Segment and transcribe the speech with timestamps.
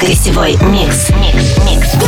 [0.00, 1.10] Гостевой микс.
[1.10, 2.06] Микс, микс, микс.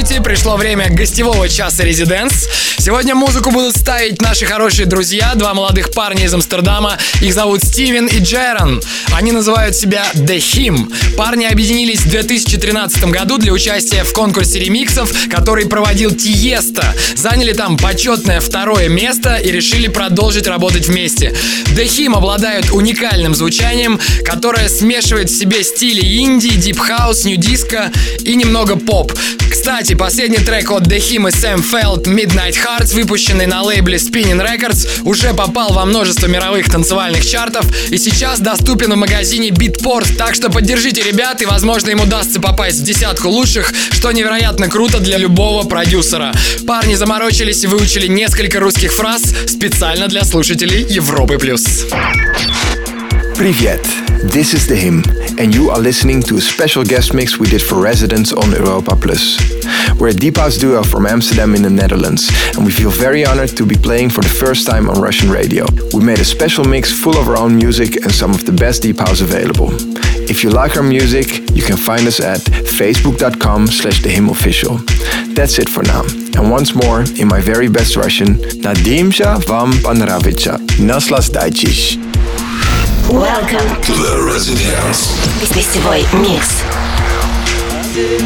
[0.00, 2.46] Здравствуйте, пришло время гостевого часа Резиденс.
[2.78, 6.96] Сегодня музыку будут ставить наши хорошие друзья, два молодых парня из Амстердама.
[7.20, 8.80] Их зовут Стивен и Джерон.
[9.12, 11.16] Они называют себя The Him.
[11.16, 16.94] Парни объединились в 2013 году для участия в конкурсе ремиксов, который проводил Тиесто.
[17.16, 21.34] Заняли там почетное второе место и решили продолжить работать вместе.
[21.74, 27.90] The Him обладают уникальным звучанием, которое смешивает в себе стили инди, дип-хаус, нью-диско
[28.24, 29.12] и немного поп.
[29.50, 33.96] Кстати, кстати, последний трек от The Him и Sam Feld Midnight Hearts, выпущенный на лейбле
[33.96, 40.14] Spinnin' Records, уже попал во множество мировых танцевальных чартов и сейчас доступен в магазине Beatport,
[40.18, 44.98] так что поддержите ребят и, возможно, им удастся попасть в десятку лучших, что невероятно круто
[45.00, 46.32] для любого продюсера.
[46.66, 51.38] Парни заморочились и выучили несколько русских фраз специально для слушателей Европы+.
[51.38, 51.86] плюс.
[53.38, 53.80] Privet,
[54.32, 55.00] this is The Him,
[55.38, 58.96] and you are listening to a special guest mix we did for Residence on Europa
[58.96, 59.38] Plus.
[59.96, 63.76] We're house duo from Amsterdam in the Netherlands, and we feel very honored to be
[63.76, 65.64] playing for the first time on Russian radio.
[65.94, 68.82] We made a special mix full of our own music and some of the best
[68.82, 69.68] Deep House available.
[70.28, 74.78] If you like our music, you can find us at facebook.com slash official.
[75.36, 76.02] That's it for now.
[76.36, 80.58] And once more, in my very best Russian, Nadimsha vam panravitsa.
[80.80, 81.86] Naslas Daichish.
[83.10, 85.08] Welcome to the Residence.
[85.54, 86.62] Гостевой микс.
[87.94, 88.18] Did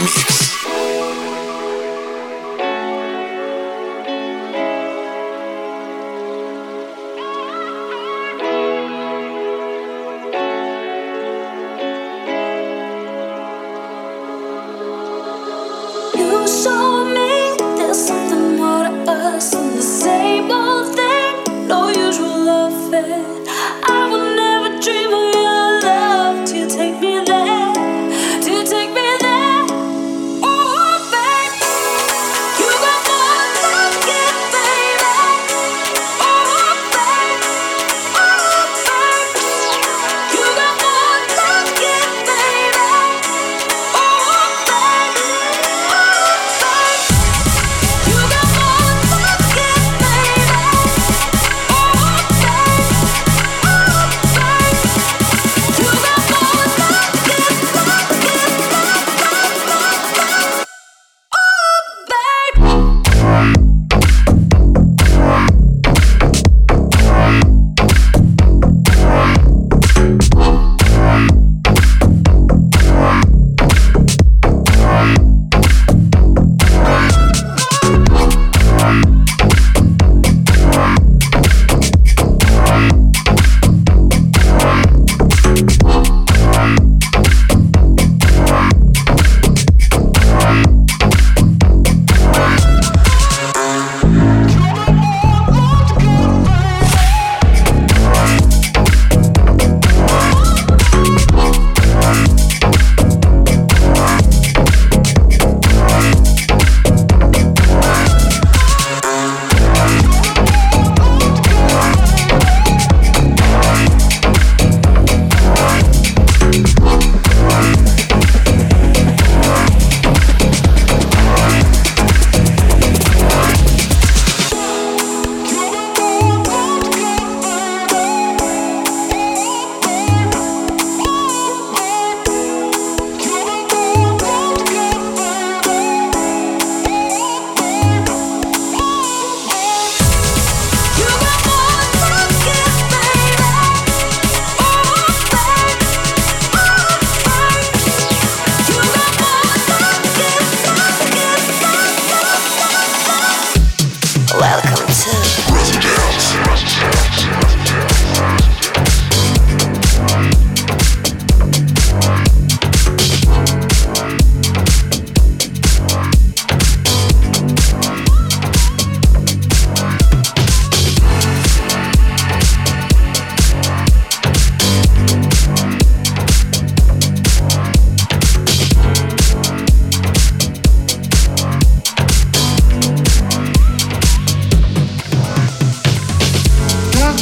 [0.00, 0.57] remix.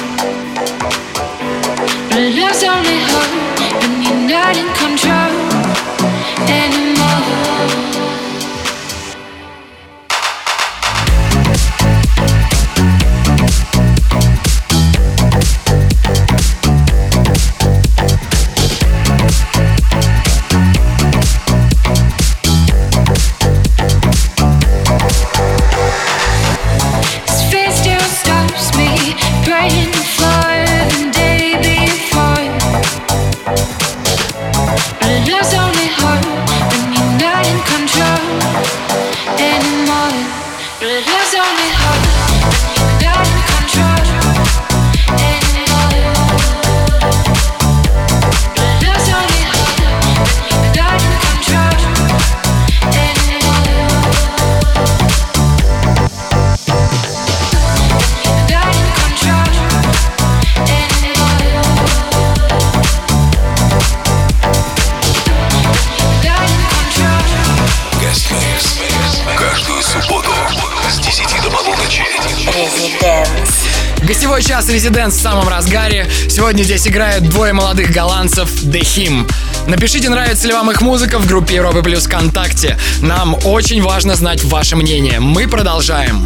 [74.90, 76.08] Residents в самом разгаре.
[76.30, 79.32] Сегодня здесь играют двое молодых голландцев The Him.
[79.68, 82.76] Напишите, нравится ли вам их музыка в группе Европы Плюс ВКонтакте.
[83.02, 85.20] Нам очень важно знать ваше мнение.
[85.20, 86.26] Мы продолжаем.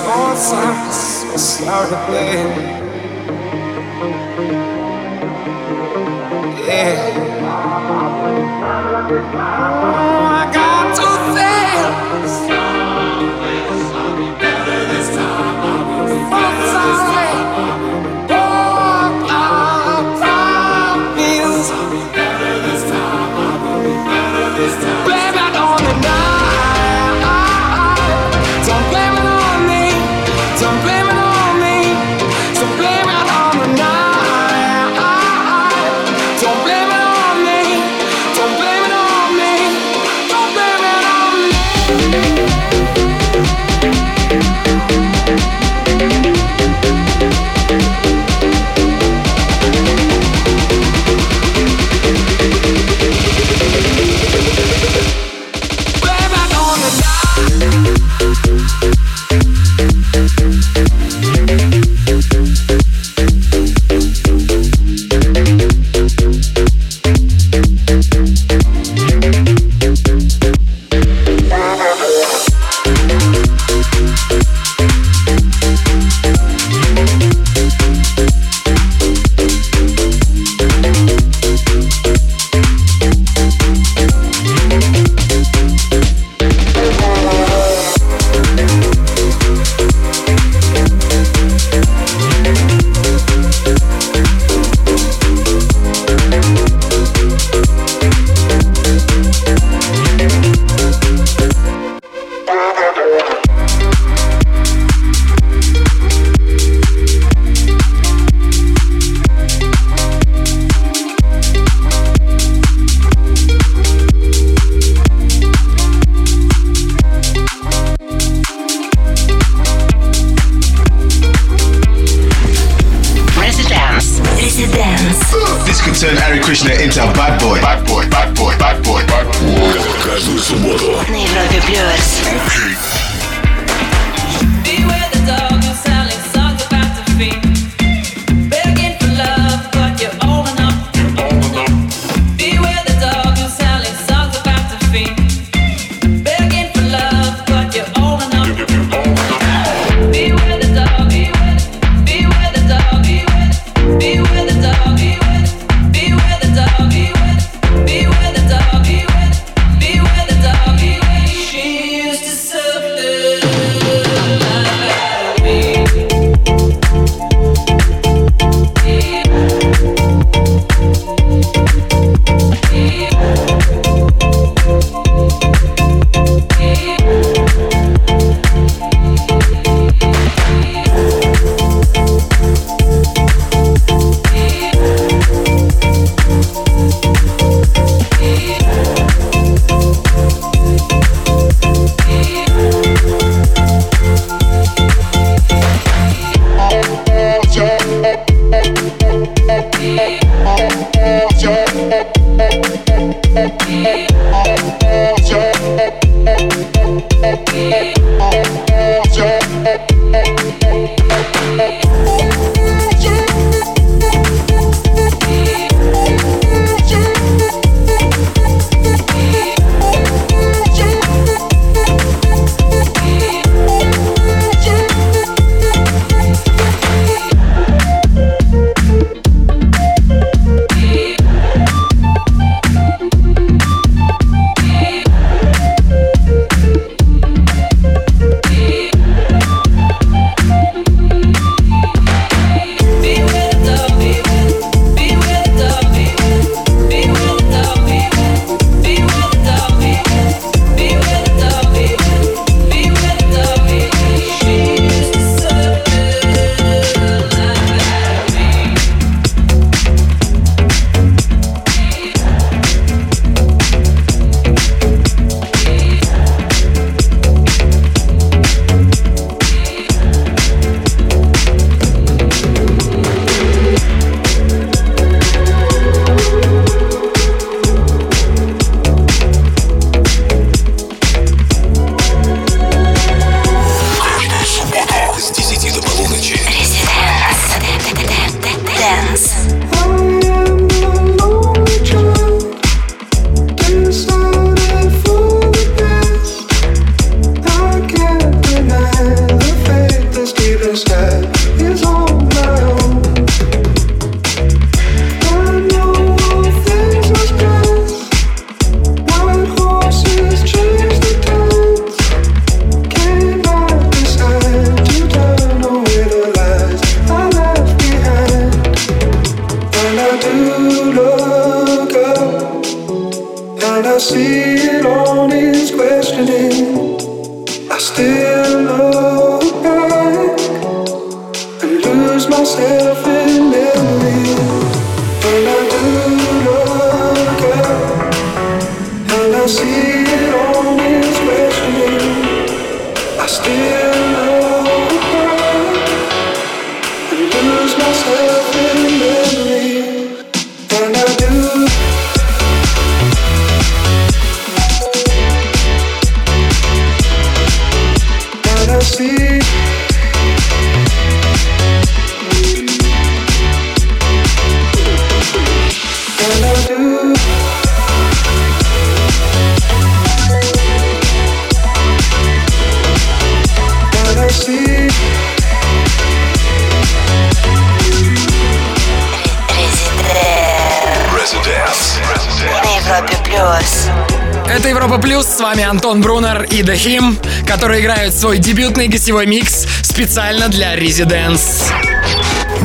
[384.87, 389.65] Европа Плюс, с вами Антон Брунер и The Him, которые играют свой дебютный гостевой микс
[389.81, 391.65] специально для Residents.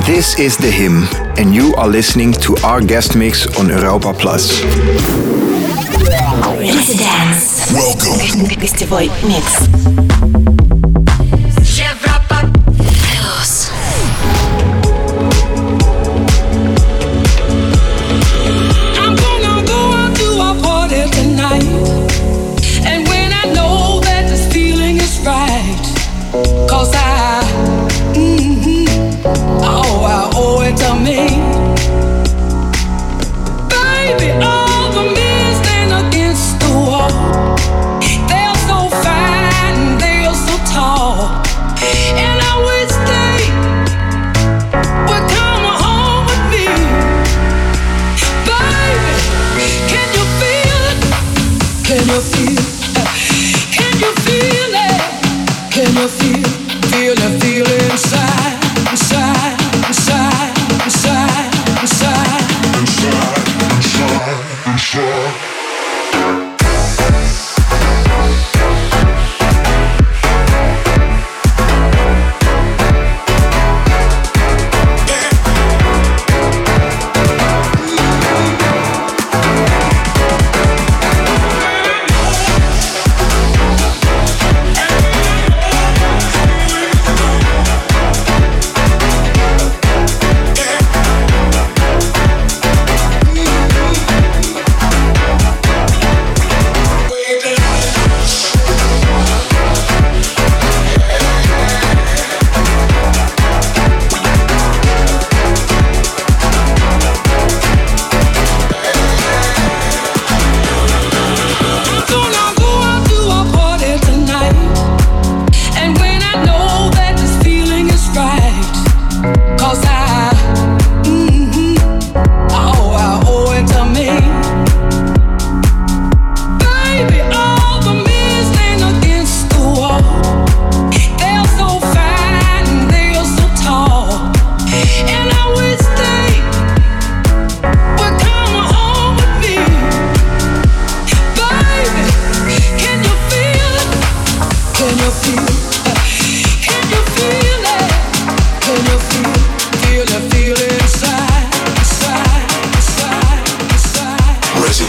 [0.07, 1.03] This is The Him,
[1.37, 4.53] and you are listening to our guest mix on Europa Plus.
[6.63, 7.69] Residents.
[7.73, 8.55] Welcome.
[8.61, 10.12] Гостевой микс.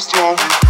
[0.00, 0.67] first one.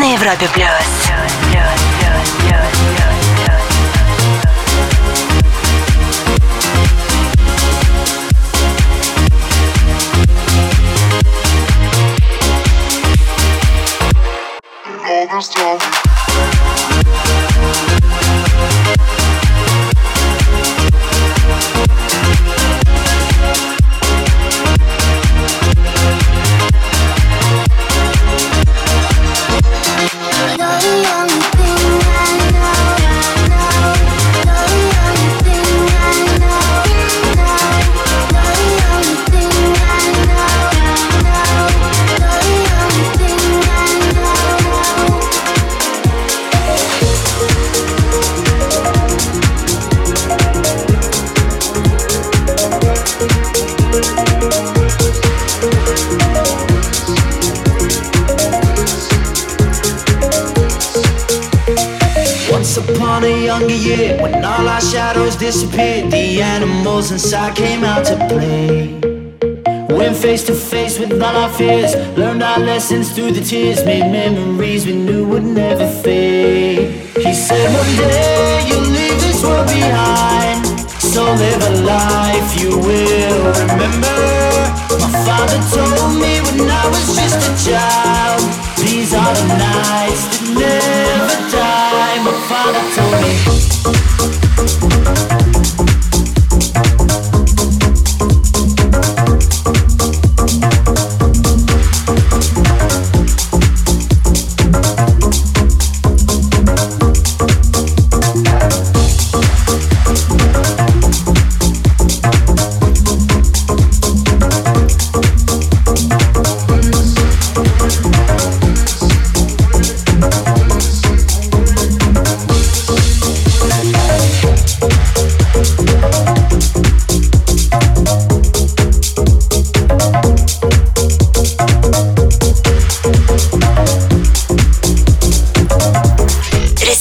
[0.00, 1.10] на Европе плюс.
[65.50, 69.00] disappeared, the animals inside came out to play.
[69.98, 74.06] Went face to face with all our fears, learned our lessons through the tears, made
[74.20, 76.78] memories we knew would never fade.
[77.26, 80.60] He said, One day you'll leave this world behind,
[81.14, 84.18] so live a life you will remember.
[85.02, 88.40] My father told me when I was just a child,
[88.82, 90.22] these are the nights
[90.54, 90.59] that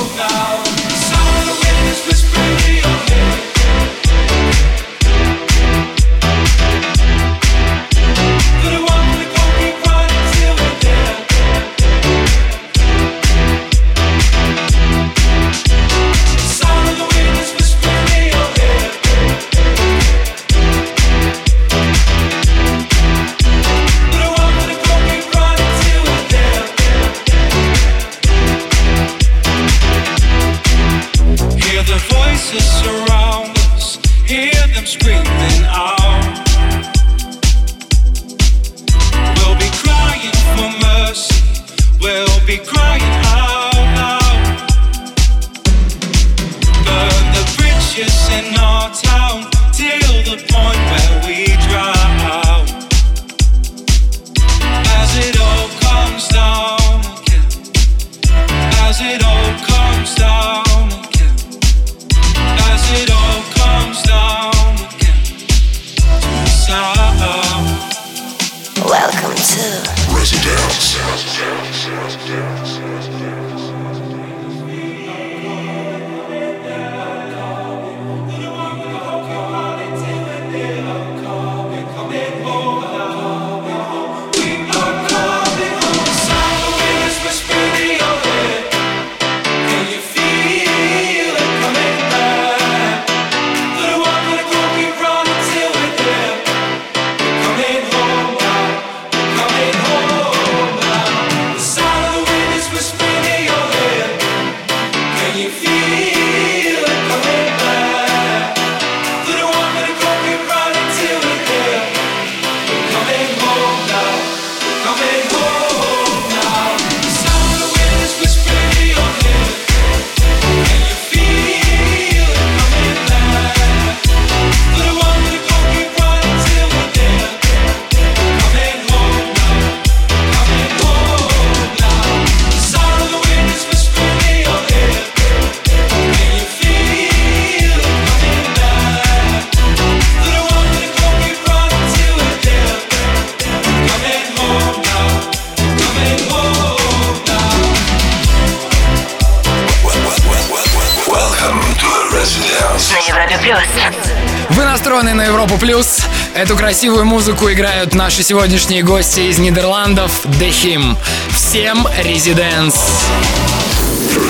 [155.08, 155.58] страны на Европу+.
[155.58, 156.00] плюс.
[156.36, 160.98] Эту красивую музыку играют наши сегодняшние гости из Нидерландов The Him.
[161.32, 162.76] Всем Резиденс.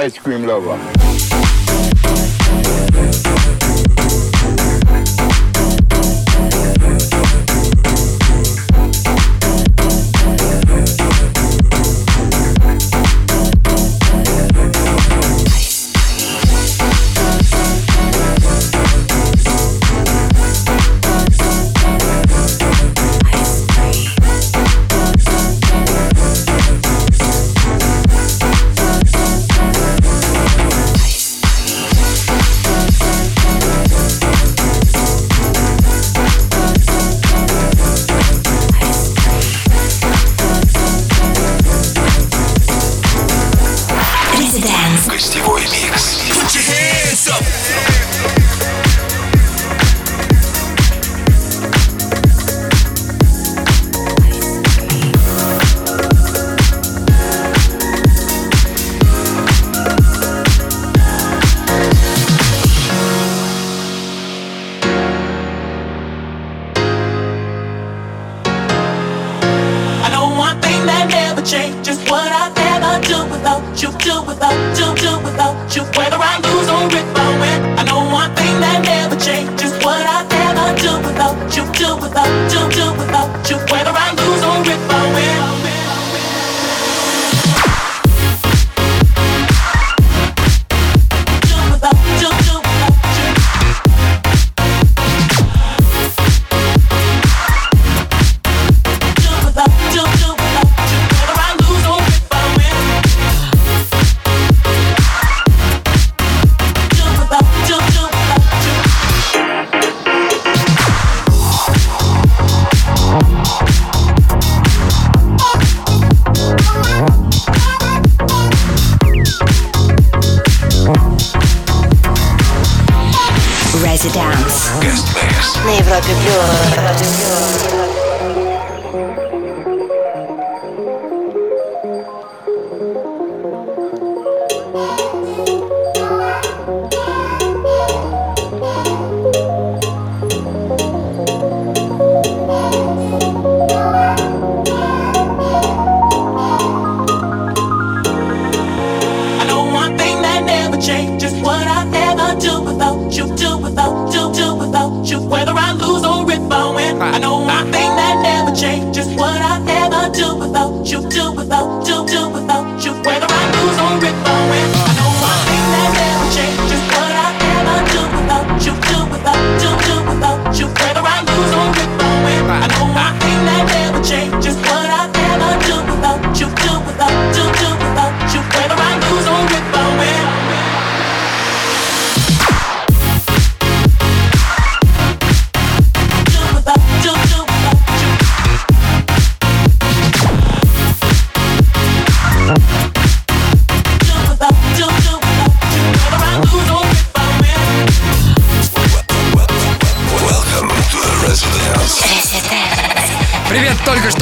[0.06, 0.99] ice cream lover.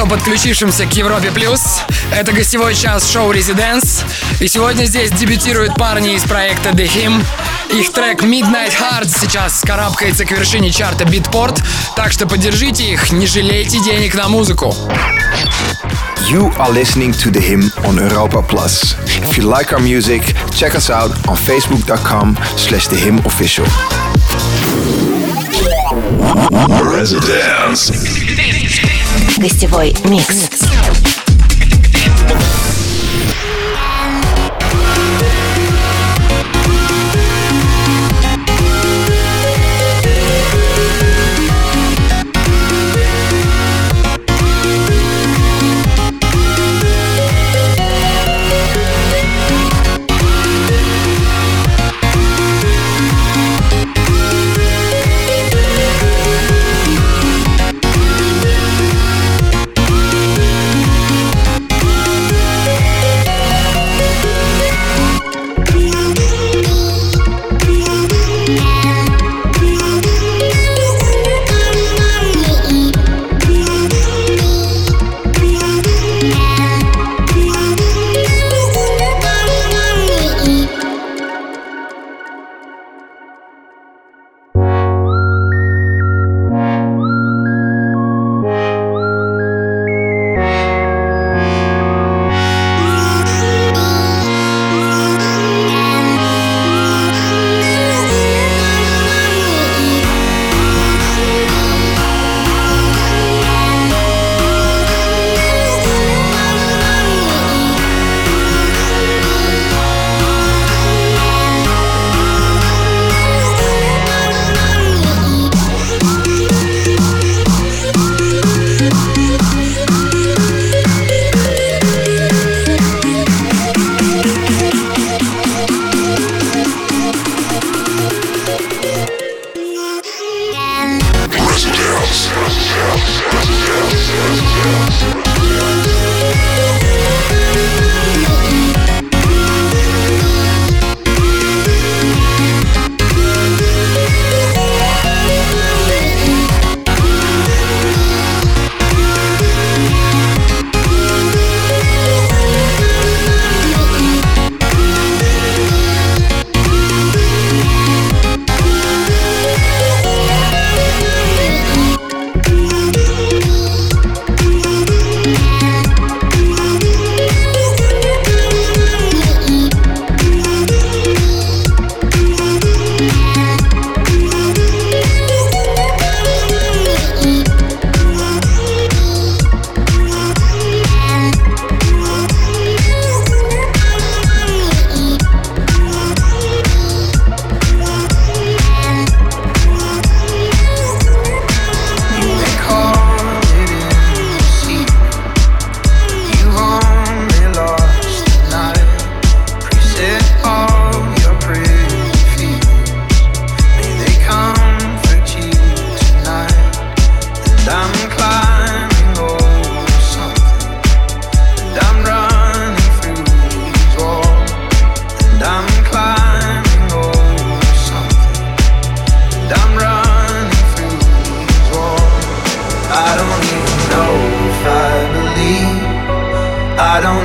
[0.08, 1.80] новичкам, подключившимся к Европе Плюс.
[2.12, 4.04] Это гостевой час шоу «Резиденс».
[4.40, 7.24] И сегодня здесь дебютируют парни из проекта The Him.
[7.74, 11.62] Их трек Midnight Heart сейчас карабкается к вершине чарта Beatport,
[11.96, 14.74] так что поддержите их, не жалейте денег на музыку.
[16.30, 18.96] You are listening to The Him on Europa Plus.
[19.24, 22.88] If you like our music, check us out on facebook.com slash
[26.18, 27.92] The Residence.
[29.38, 30.67] Гостевой микс.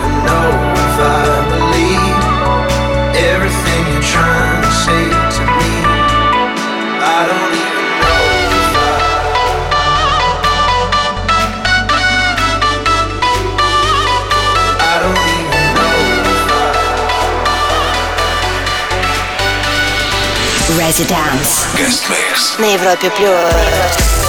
[21.00, 21.66] Dance.
[21.78, 22.60] Guest Mix.
[22.60, 24.20] На Европе Плюс.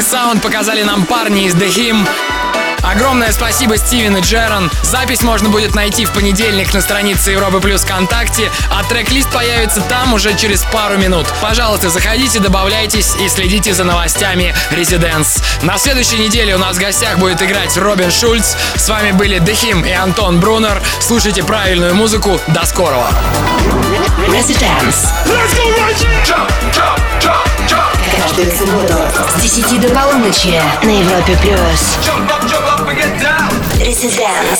[0.02, 2.06] саунд показали нам парни из The Him.
[2.94, 4.68] Огромное спасибо Стивен и Джерон.
[4.82, 10.12] Запись можно будет найти в понедельник на странице Европы Плюс ВКонтакте, а трек-лист появится там
[10.12, 11.26] уже через пару минут.
[11.40, 15.40] Пожалуйста, заходите, добавляйтесь и следите за новостями Residents.
[15.62, 18.56] На следующей неделе у нас в гостях будет играть Робин Шульц.
[18.74, 20.82] С вами были Дехим и Антон Брунер.
[21.00, 22.40] Слушайте правильную музыку.
[22.48, 23.08] До скорого.
[24.26, 25.10] Residents.
[25.26, 27.36] Let's go, Reggie!
[28.20, 28.94] Каждую субботу
[29.38, 31.36] с 10 до полуночи на Европе+.
[31.40, 32.69] плюс.
[33.78, 34.59] This is dance.